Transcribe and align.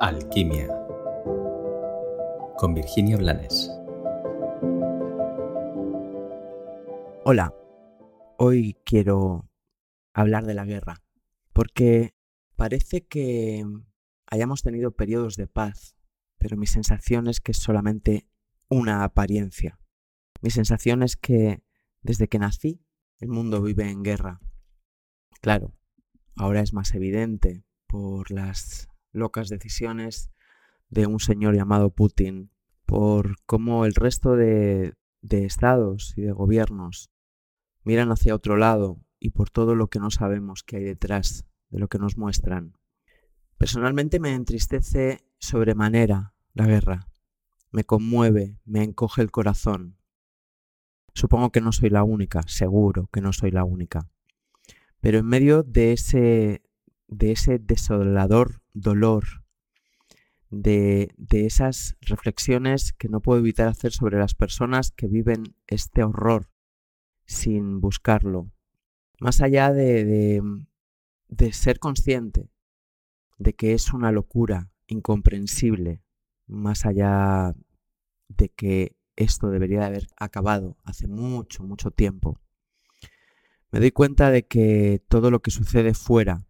Alquimia 0.00 0.68
con 2.56 2.72
Virginia 2.72 3.16
Blanes. 3.16 3.68
Hola, 7.24 7.52
hoy 8.38 8.76
quiero 8.84 9.50
hablar 10.14 10.46
de 10.46 10.54
la 10.54 10.64
guerra, 10.64 11.02
porque 11.52 12.14
parece 12.54 13.06
que 13.06 13.64
hayamos 14.26 14.62
tenido 14.62 14.92
periodos 14.92 15.34
de 15.34 15.48
paz, 15.48 15.96
pero 16.38 16.56
mi 16.56 16.68
sensación 16.68 17.26
es 17.26 17.40
que 17.40 17.50
es 17.50 17.58
solamente 17.58 18.28
una 18.68 19.02
apariencia. 19.02 19.80
Mi 20.42 20.50
sensación 20.50 21.02
es 21.02 21.16
que 21.16 21.64
desde 22.02 22.28
que 22.28 22.38
nací 22.38 22.84
el 23.18 23.30
mundo 23.30 23.60
vive 23.62 23.90
en 23.90 24.04
guerra. 24.04 24.40
Claro, 25.40 25.74
ahora 26.36 26.60
es 26.60 26.72
más 26.72 26.94
evidente 26.94 27.64
por 27.88 28.30
las 28.30 28.87
locas 29.12 29.48
decisiones 29.48 30.30
de 30.90 31.06
un 31.06 31.20
señor 31.20 31.54
llamado 31.54 31.90
Putin, 31.90 32.50
por 32.86 33.36
cómo 33.44 33.84
el 33.84 33.94
resto 33.94 34.36
de, 34.36 34.94
de 35.22 35.44
estados 35.44 36.14
y 36.16 36.22
de 36.22 36.32
gobiernos 36.32 37.10
miran 37.84 38.10
hacia 38.10 38.34
otro 38.34 38.56
lado 38.56 39.00
y 39.18 39.30
por 39.30 39.50
todo 39.50 39.74
lo 39.74 39.88
que 39.88 39.98
no 39.98 40.10
sabemos 40.10 40.62
que 40.62 40.76
hay 40.76 40.84
detrás 40.84 41.44
de 41.70 41.78
lo 41.78 41.88
que 41.88 41.98
nos 41.98 42.16
muestran. 42.16 42.76
Personalmente 43.56 44.20
me 44.20 44.34
entristece 44.34 45.24
sobremanera 45.38 46.34
la 46.54 46.66
guerra, 46.66 47.08
me 47.70 47.84
conmueve, 47.84 48.58
me 48.64 48.82
encoge 48.82 49.22
el 49.22 49.30
corazón. 49.30 49.96
Supongo 51.14 51.50
que 51.50 51.60
no 51.60 51.72
soy 51.72 51.90
la 51.90 52.04
única, 52.04 52.42
seguro 52.46 53.08
que 53.12 53.20
no 53.20 53.32
soy 53.32 53.50
la 53.50 53.64
única. 53.64 54.08
Pero 55.00 55.18
en 55.18 55.26
medio 55.26 55.62
de 55.62 55.92
ese, 55.92 56.62
de 57.08 57.32
ese 57.32 57.58
desolador 57.58 58.57
dolor, 58.74 59.24
de, 60.50 61.12
de 61.16 61.46
esas 61.46 61.96
reflexiones 62.00 62.92
que 62.92 63.08
no 63.08 63.20
puedo 63.20 63.40
evitar 63.40 63.68
hacer 63.68 63.92
sobre 63.92 64.18
las 64.18 64.34
personas 64.34 64.90
que 64.92 65.06
viven 65.06 65.54
este 65.66 66.02
horror 66.02 66.48
sin 67.26 67.80
buscarlo, 67.80 68.50
más 69.20 69.42
allá 69.42 69.72
de, 69.72 70.40
de, 71.28 71.52
ser 71.52 71.78
consciente 71.78 72.48
de 73.36 73.52
que 73.52 73.74
es 73.74 73.92
una 73.92 74.12
locura 74.12 74.70
incomprensible, 74.86 76.02
más 76.46 76.86
allá 76.86 77.54
de 78.28 78.48
que 78.48 78.96
esto 79.16 79.50
debería 79.50 79.80
de 79.80 79.86
haber 79.86 80.06
acabado 80.16 80.78
hace 80.84 81.06
mucho, 81.06 81.62
mucho 81.64 81.90
tiempo. 81.90 82.40
Me 83.70 83.80
doy 83.80 83.90
cuenta 83.90 84.30
de 84.30 84.46
que 84.46 85.02
todo 85.08 85.30
lo 85.30 85.42
que 85.42 85.50
sucede 85.50 85.92
fuera 85.92 86.47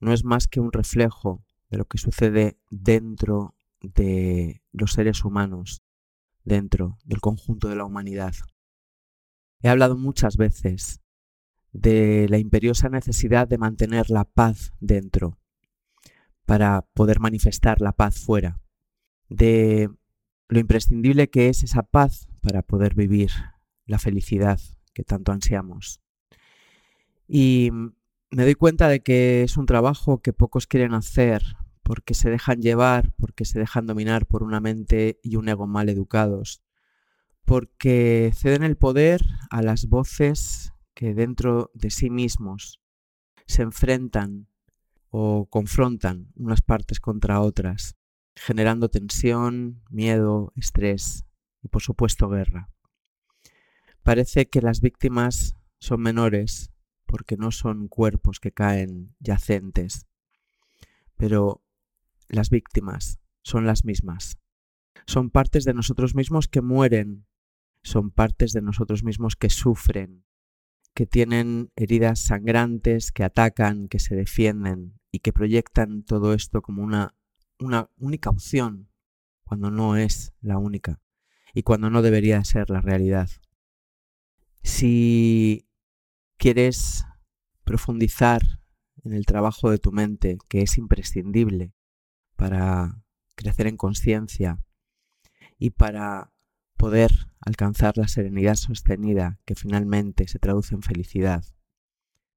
no 0.00 0.12
es 0.12 0.24
más 0.24 0.48
que 0.48 0.60
un 0.60 0.72
reflejo 0.72 1.44
de 1.70 1.78
lo 1.78 1.86
que 1.86 1.98
sucede 1.98 2.58
dentro 2.70 3.54
de 3.80 4.62
los 4.72 4.92
seres 4.92 5.24
humanos, 5.24 5.82
dentro 6.44 6.98
del 7.04 7.20
conjunto 7.20 7.68
de 7.68 7.76
la 7.76 7.84
humanidad. 7.84 8.34
He 9.60 9.68
hablado 9.68 9.96
muchas 9.96 10.36
veces 10.36 11.00
de 11.72 12.26
la 12.28 12.38
imperiosa 12.38 12.88
necesidad 12.88 13.46
de 13.46 13.58
mantener 13.58 14.10
la 14.10 14.24
paz 14.24 14.72
dentro 14.80 15.38
para 16.46 16.82
poder 16.94 17.20
manifestar 17.20 17.80
la 17.80 17.92
paz 17.92 18.20
fuera, 18.20 18.60
de 19.28 19.90
lo 20.48 20.58
imprescindible 20.58 21.28
que 21.28 21.48
es 21.48 21.62
esa 21.62 21.82
paz 21.82 22.28
para 22.40 22.62
poder 22.62 22.94
vivir 22.94 23.30
la 23.84 23.98
felicidad 23.98 24.58
que 24.94 25.04
tanto 25.04 25.32
ansiamos. 25.32 26.00
Y 27.26 27.70
me 28.30 28.44
doy 28.44 28.54
cuenta 28.54 28.88
de 28.88 29.00
que 29.00 29.42
es 29.42 29.56
un 29.56 29.66
trabajo 29.66 30.20
que 30.20 30.32
pocos 30.32 30.66
quieren 30.66 30.94
hacer 30.94 31.42
porque 31.82 32.12
se 32.14 32.28
dejan 32.28 32.60
llevar, 32.60 33.12
porque 33.16 33.46
se 33.46 33.58
dejan 33.58 33.86
dominar 33.86 34.26
por 34.26 34.42
una 34.42 34.60
mente 34.60 35.18
y 35.22 35.36
un 35.36 35.48
ego 35.48 35.66
mal 35.66 35.88
educados, 35.88 36.62
porque 37.46 38.30
ceden 38.34 38.62
el 38.62 38.76
poder 38.76 39.22
a 39.50 39.62
las 39.62 39.86
voces 39.86 40.74
que 40.92 41.14
dentro 41.14 41.70
de 41.72 41.90
sí 41.90 42.10
mismos 42.10 42.80
se 43.46 43.62
enfrentan 43.62 44.48
o 45.08 45.46
confrontan 45.46 46.30
unas 46.36 46.60
partes 46.60 47.00
contra 47.00 47.40
otras, 47.40 47.96
generando 48.36 48.90
tensión, 48.90 49.82
miedo, 49.88 50.52
estrés 50.56 51.24
y 51.62 51.68
por 51.68 51.80
supuesto 51.80 52.28
guerra. 52.28 52.68
Parece 54.02 54.46
que 54.50 54.60
las 54.60 54.82
víctimas 54.82 55.56
son 55.78 56.02
menores 56.02 56.70
porque 57.08 57.38
no 57.38 57.50
son 57.50 57.88
cuerpos 57.88 58.38
que 58.38 58.52
caen 58.52 59.16
yacentes, 59.18 60.06
pero 61.16 61.64
las 62.28 62.50
víctimas 62.50 63.18
son 63.42 63.66
las 63.66 63.84
mismas. 63.84 64.38
Son 65.06 65.30
partes 65.30 65.64
de 65.64 65.72
nosotros 65.72 66.14
mismos 66.14 66.48
que 66.48 66.60
mueren, 66.60 67.26
son 67.82 68.10
partes 68.10 68.52
de 68.52 68.60
nosotros 68.60 69.02
mismos 69.02 69.36
que 69.36 69.48
sufren, 69.48 70.26
que 70.94 71.06
tienen 71.06 71.70
heridas 71.76 72.20
sangrantes, 72.20 73.10
que 73.10 73.24
atacan, 73.24 73.88
que 73.88 74.00
se 74.00 74.14
defienden 74.14 75.00
y 75.10 75.20
que 75.20 75.32
proyectan 75.32 76.02
todo 76.02 76.34
esto 76.34 76.60
como 76.60 76.82
una, 76.82 77.14
una 77.58 77.88
única 77.96 78.28
opción, 78.28 78.90
cuando 79.44 79.70
no 79.70 79.96
es 79.96 80.34
la 80.42 80.58
única 80.58 81.00
y 81.54 81.62
cuando 81.62 81.88
no 81.88 82.02
debería 82.02 82.44
ser 82.44 82.68
la 82.68 82.82
realidad. 82.82 83.30
Si 84.62 85.67
quieres 86.38 87.04
profundizar 87.64 88.40
en 89.04 89.12
el 89.12 89.26
trabajo 89.26 89.70
de 89.70 89.78
tu 89.78 89.92
mente, 89.92 90.38
que 90.48 90.62
es 90.62 90.78
imprescindible 90.78 91.74
para 92.36 93.02
crecer 93.34 93.66
en 93.66 93.76
conciencia 93.76 94.64
y 95.58 95.70
para 95.70 96.32
poder 96.76 97.10
alcanzar 97.40 97.98
la 97.98 98.08
serenidad 98.08 98.54
sostenida 98.54 99.40
que 99.44 99.54
finalmente 99.54 100.26
se 100.28 100.38
traduce 100.38 100.74
en 100.74 100.82
felicidad. 100.82 101.44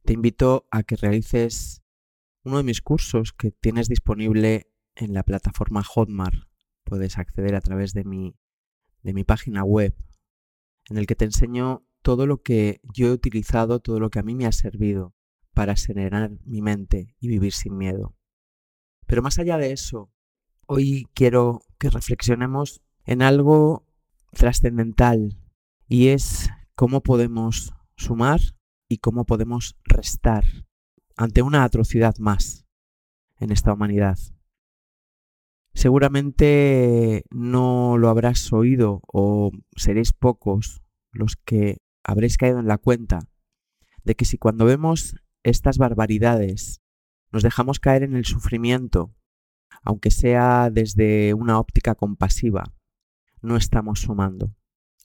Te 0.04 0.14
invito 0.14 0.68
a 0.72 0.84
que 0.84 0.96
realices 0.96 1.84
uno 2.44 2.58
de 2.58 2.64
mis 2.64 2.82
cursos 2.82 3.34
que 3.34 3.52
tienes 3.52 3.88
disponible 3.88 4.72
en 4.96 5.14
la 5.14 5.24
plataforma 5.24 5.84
Hotmart. 5.84 6.48
Puedes 6.84 7.20
acceder 7.20 7.56
a 7.56 7.62
través 7.62 7.94
de 7.94 8.04
mi, 8.04 8.36
de 9.04 9.14
mi 9.14 9.24
página 9.24 9.64
web, 9.64 9.96
en 10.90 10.98
el 10.98 11.06
que 11.06 11.16
te 11.16 11.26
enseño 11.26 11.86
todo 12.02 12.26
lo 12.26 12.42
que 12.42 12.82
yo 12.94 13.08
he 13.08 13.12
utilizado, 13.12 13.80
todo 13.80 14.00
lo 14.00 14.10
que 14.10 14.20
a 14.20 14.24
mí 14.24 14.36
me 14.36 14.46
ha 14.46 14.52
servido 14.52 15.14
para 15.54 15.76
serenar 15.76 16.32
mi 16.46 16.62
mente 16.62 17.16
y 17.20 17.28
vivir 17.28 17.54
sin 17.54 17.78
miedo. 17.78 18.16
Pero 19.06 19.22
más 19.22 19.40
allá 19.40 19.58
de 19.58 19.72
eso, 19.72 20.12
hoy 20.66 21.08
quiero 21.14 21.62
que 21.78 21.90
reflexionemos 21.90 22.82
en 23.06 23.22
algo 23.22 23.86
trascendental 24.32 25.38
y 25.88 26.08
es 26.08 26.50
cómo 26.76 27.02
podemos 27.02 27.74
sumar 27.96 28.40
y 28.88 28.98
cómo 28.98 29.26
podemos 29.26 29.78
restar 29.84 30.46
ante 31.18 31.42
una 31.42 31.64
atrocidad 31.64 32.16
más 32.18 32.66
en 33.40 33.52
esta 33.52 33.74
humanidad. 33.74 34.18
Seguramente 35.74 37.26
no 37.30 37.98
lo 37.98 38.10
habrás 38.10 38.52
oído 38.52 39.02
o 39.08 39.52
seréis 39.76 40.14
pocos 40.14 40.82
los 41.12 41.36
que 41.36 41.78
habréis 42.04 42.38
caído 42.38 42.60
en 42.60 42.68
la 42.68 42.78
cuenta 42.78 43.20
de 44.04 44.16
que 44.16 44.26
si 44.26 44.38
cuando 44.38 44.66
vemos 44.66 45.16
estas 45.44 45.78
barbaridades 45.78 46.82
nos 47.32 47.44
dejamos 47.44 47.80
caer 47.80 48.04
en 48.04 48.16
el 48.16 48.26
sufrimiento, 48.26 49.14
aunque 49.84 50.12
sea 50.12 50.70
desde 50.70 51.34
una 51.34 51.60
óptica 51.60 51.96
compasiva, 51.96 52.74
no 53.42 53.58
estamos 53.58 54.02
sumando. 54.02 54.54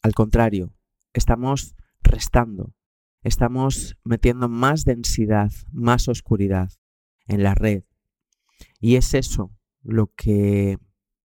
Al 0.03 0.15
contrario, 0.15 0.75
estamos 1.13 1.75
restando, 2.03 2.75
estamos 3.23 3.97
metiendo 4.05 4.49
más 4.49 4.85
densidad, 4.85 5.53
más 5.73 6.09
oscuridad 6.09 6.71
en 7.27 7.43
la 7.43 7.55
red. 7.55 7.85
Y 8.81 8.97
es 8.97 9.15
eso 9.15 9.53
lo 9.83 10.13
que 10.15 10.79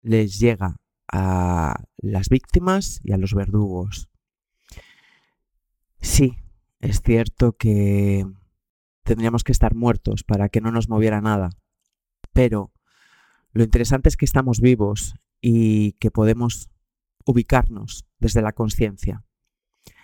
les 0.03 0.39
llega 0.39 0.77
a 1.13 1.85
las 1.99 2.29
víctimas 2.29 3.01
y 3.03 3.13
a 3.13 3.19
los 3.19 3.35
verdugos. 3.35 4.09
Sí, 6.01 6.37
es 6.81 7.01
cierto 7.03 7.53
que 7.53 8.27
tendríamos 9.03 9.45
que 9.45 9.53
estar 9.53 9.75
muertos 9.75 10.25
para 10.25 10.49
que 10.49 10.61
no 10.61 10.71
nos 10.71 10.89
moviera 10.89 11.21
nada, 11.21 11.51
pero 12.33 12.73
lo 13.53 13.65
interesante 13.65 14.09
es 14.09 14.17
que 14.17 14.25
estamos 14.25 14.61
vivos 14.61 15.15
y 15.41 15.93
que 15.93 16.11
podemos 16.11 16.69
ubicarnos 17.25 18.07
desde 18.19 18.43
la 18.43 18.53
conciencia. 18.53 19.25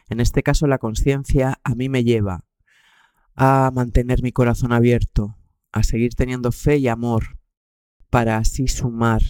En 0.08 0.20
este 0.20 0.42
caso, 0.42 0.66
la 0.66 0.78
conciencia 0.78 1.60
a 1.64 1.74
mí 1.74 1.88
me 1.88 2.04
lleva 2.04 2.44
a 3.34 3.70
mantener 3.72 4.22
mi 4.22 4.32
corazón 4.32 4.72
abierto, 4.72 5.36
a 5.72 5.82
seguir 5.82 6.14
teniendo 6.14 6.52
fe 6.52 6.76
y 6.78 6.88
amor, 6.88 7.38
para 8.10 8.36
así 8.36 8.68
sumar, 8.68 9.22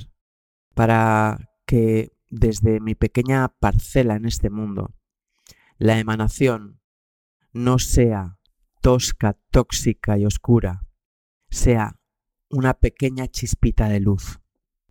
para 0.75 1.51
que 1.67 2.13
desde 2.31 2.81
mi 2.81 2.95
pequeña 2.95 3.49
parcela 3.49 4.17
en 4.17 4.27
este 4.27 4.51
mundo, 4.51 4.95
la 5.83 5.99
emanación 5.99 6.81
no 7.53 7.81
sea 7.81 8.39
tosca, 8.83 9.37
tóxica 9.51 10.17
y 10.17 10.25
oscura, 10.25 10.87
sea 11.51 11.99
una 12.49 12.75
pequeña 12.75 13.27
chispita 13.27 13.89
de 13.89 13.99
luz 13.99 14.39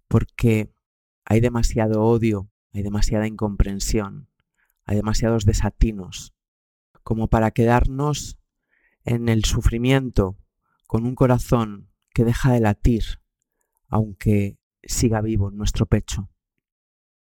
porque 0.09 0.73
hay 1.23 1.39
demasiado 1.39 2.03
odio, 2.03 2.51
hay 2.73 2.83
demasiada 2.83 3.25
incomprensión, 3.25 4.27
hay 4.83 4.97
demasiados 4.97 5.45
desatinos, 5.45 6.33
como 7.03 7.29
para 7.29 7.51
quedarnos 7.51 8.37
en 9.05 9.29
el 9.29 9.45
sufrimiento 9.45 10.37
con 10.87 11.05
un 11.05 11.15
corazón 11.15 11.89
que 12.13 12.25
deja 12.25 12.51
de 12.51 12.59
latir, 12.59 13.21
aunque 13.87 14.57
siga 14.83 15.21
vivo 15.21 15.51
en 15.51 15.55
nuestro 15.55 15.85
pecho. 15.85 16.29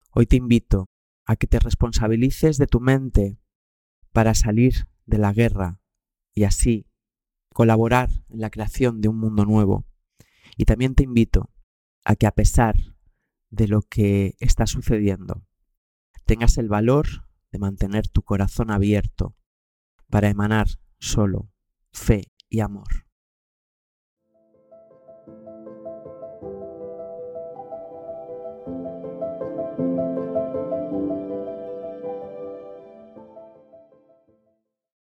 Hoy 0.10 0.26
te 0.26 0.36
invito 0.36 0.90
a 1.24 1.38
que 1.38 1.48
te 1.48 1.60
responsabilices 1.60 2.58
de 2.58 2.68
tu 2.68 2.82
mente 2.82 3.40
para 4.14 4.36
salir 4.36 4.88
de 5.06 5.18
la 5.18 5.34
guerra 5.34 5.80
y 6.34 6.46
así 6.46 6.88
colaborar 7.54 8.10
en 8.30 8.40
la 8.40 8.50
creación 8.50 9.02
de 9.02 9.10
un 9.10 9.20
mundo 9.20 9.46
nuevo. 9.46 9.86
Y 10.56 10.66
también 10.66 10.96
te 10.96 11.04
invito 11.04 11.52
a 12.06 12.16
que 12.16 12.28
a 12.28 12.32
pesar 12.32 12.76
de 13.50 13.68
lo 13.68 13.82
que 13.82 14.36
está 14.40 14.66
sucediendo, 14.66 15.46
tengas 16.26 16.58
el 16.58 16.70
valor 16.70 17.08
de 17.52 17.60
mantener 17.60 18.08
tu 18.08 18.24
corazón 18.24 18.72
abierto 18.72 19.36
para 20.10 20.30
emanar 20.30 20.68
solo 21.00 21.52
fe 21.92 22.32
y 22.50 22.62
amor. 22.62 23.06